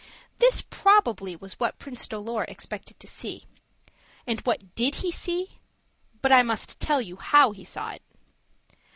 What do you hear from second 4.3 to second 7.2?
what did he see? But I must tell you